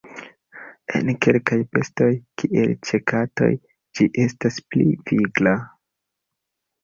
[0.99, 2.07] En kelkaj bestoj,
[2.41, 3.51] kiel ĉe katoj
[3.99, 5.53] ĝi estas pli vigla.